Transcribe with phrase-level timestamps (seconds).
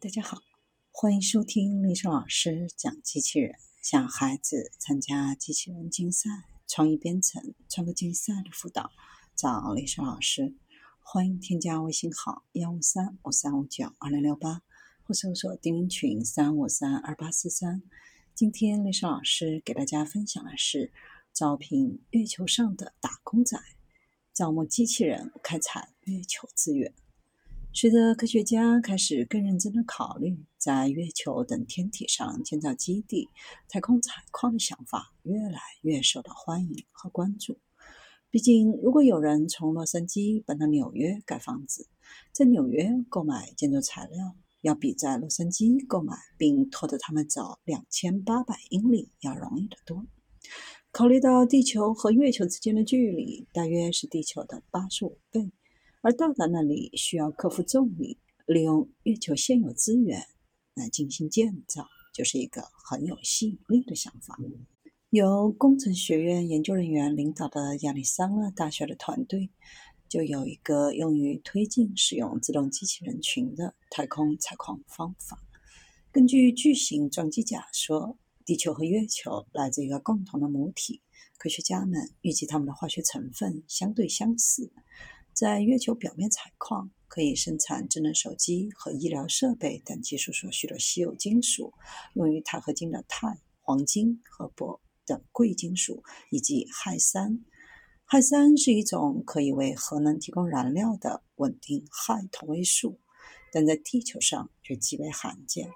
[0.00, 0.38] 大家好，
[0.92, 6.30] 欢迎收听丽莎老师讲机器人，想孩子参加机器人竞赛、
[6.68, 8.92] 创意编程、创客竞赛的辅导，
[9.34, 10.54] 找丽莎老师。
[11.00, 14.62] 欢迎添加微信号幺五三五三五九二零六八，
[15.02, 17.82] 或搜索钉钉群三五三二八四三。
[18.36, 20.92] 今天丽莎老师给大家分享的是
[21.32, 23.60] 招聘月球上的打工仔，
[24.32, 26.94] 招募机器人开采月球资源。
[27.80, 33.28] 随着科学家开始更认真地考虑在月球等天体上建造基地、
[33.68, 37.56] 太空采矿的想法，越来越受到欢迎和关注。
[38.30, 41.86] 毕竟，如果有人从洛杉矶搬到纽约盖房子，
[42.32, 50.04] 在纽约购买建筑材料，要比在洛杉矶购买并拖着他们走两千八百英里要容易得多。
[50.90, 55.52] 考虑到地球和月球之间的距离大约是地球的八十五倍。
[56.00, 60.26] 而到达那里需要克服重力，利用月球现有资源
[60.74, 64.38] 来进行建造，就是一个很有吸引力的想法。
[65.10, 69.50] 由工程学院研究人员领导的亚利桑那大学的团队，
[70.08, 75.42] 就有一个用于推进使用自动机器人群的太空采矿方法。
[76.12, 81.02] 根据巨型撞击假说，地球和月球来自一个共同的母体，
[81.38, 84.70] 科学家们预计它们的化学成分相对相似。
[85.38, 91.72] 在月球表面采矿，可以生产智能手机和医疗设备等技术所需的稀有金属，
[92.14, 97.38] 用于钛合金的钛、黄金和铂等贵金属，以及氦三。
[98.04, 102.98] 氦三是一种可以为核能提供燃料的稳定氦同位素，
[103.52, 105.70] 但在地球上却极为罕见。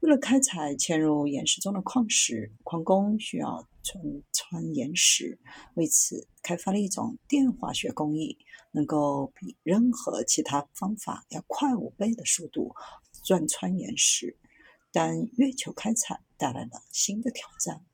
[0.00, 5.38] 为了开采嵌入岩石中的矿石，矿工需要穿穿岩石。
[5.74, 8.36] 为此，开发了一种电化学工艺，
[8.72, 12.74] 能够比任何其他方法要快五倍的速度
[13.24, 14.36] 钻穿岩石。
[14.90, 17.84] 但月球开采带来了新的挑战。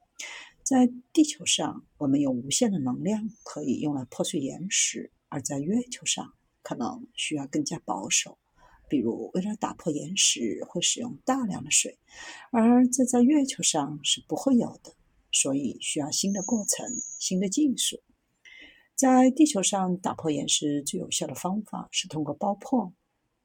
[0.63, 6.33] 在地球上，我们有无限的能量可以用来破碎岩石，而在月球上，
[6.63, 8.39] 可能需要更加保守。
[8.89, 11.99] 比如，为了打破岩石，会使用大量的水，
[12.51, 14.95] 而这在月球上是不会有的，
[15.31, 16.87] 所以需要新的过程、
[17.19, 18.01] 新的技术。
[18.95, 22.93] 在地球上打破岩石最有效的方法是通过爆破，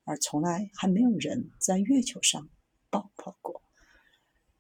[0.04, 2.50] 而从来还没有人在月球上
[2.90, 3.62] 爆破过。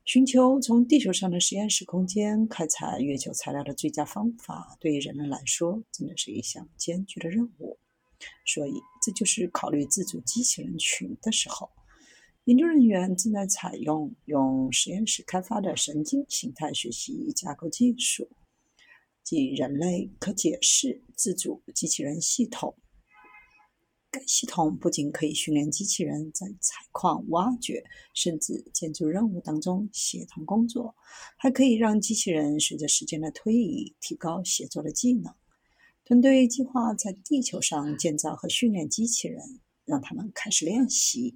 [0.05, 7.79] 寻求从地球上的实验室空间开采月球材料的最佳方法，对于人类来说，真的是一项艰巨的任务。
[8.45, 11.69] 所以，这就是考虑自主机器人群的时候。
[12.45, 18.29] 研究人员正在采用用实验室开发的神经形态学习架构技术，
[19.23, 22.75] 即人类可解释自主机器人系统。
[24.11, 30.95] 该系统不仅可以训练机器人在采矿、挖掘甚至建筑任务当中协同工作，
[31.37, 35.33] 还可以让机器人随着时间的推移提高协作的技能。
[36.05, 41.33] 团队计划在地球上建造和训练机器人，让他们开始练习。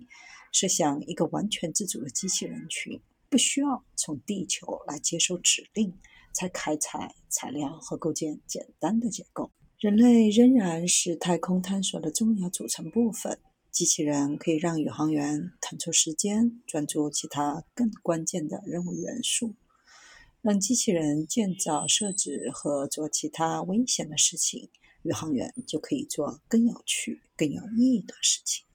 [0.52, 5.98] 设想一个完全自主的机器人群，不需要从地球来接收指令，
[6.34, 9.52] 才开采材料和构建简单的结构。
[9.80, 13.40] 人类仍然是太空探索的重要组成部分。
[13.72, 19.56] 机器人可以让宇航员腾出时间，专注其他更关键的任务元素。
[20.42, 24.70] 让机器人建造、设置和做其他危险的事情，
[25.04, 28.66] 宇航员就可以做更有趣、更有意义的事情。